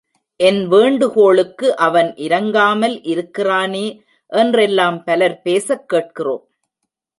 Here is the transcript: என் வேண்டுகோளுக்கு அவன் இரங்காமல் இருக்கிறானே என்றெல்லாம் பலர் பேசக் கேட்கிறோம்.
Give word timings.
என் 0.39 0.67
வேண்டுகோளுக்கு 0.67 1.75
அவன் 1.77 2.15
இரங்காமல் 2.15 3.01
இருக்கிறானே 3.03 3.85
என்றெல்லாம் 4.31 5.03
பலர் 5.03 5.41
பேசக் 5.41 5.89
கேட்கிறோம். 5.89 6.43